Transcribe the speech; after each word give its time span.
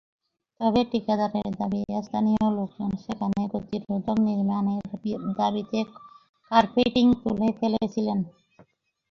তবে 0.59 0.81
ঠিকাদারের 0.91 1.47
দাবি, 1.59 1.79
স্থানীয় 1.99 2.45
লোকজন 2.57 2.89
সেখানে 3.03 3.39
গতিরোধক 3.53 4.17
নির্মাণের 4.27 4.83
দাবিতে 5.39 5.79
কার্পেটিং 6.51 7.05
তুলে 7.21 7.47
ফেলেছিলেন। 7.59 8.19